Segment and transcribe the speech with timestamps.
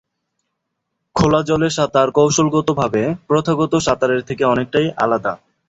[1.15, 5.33] খোলা জলে সাঁতার কৌশলগত ভাবে, প্রথাগত সাঁতারের থেকে অনেকটাই আলাদা।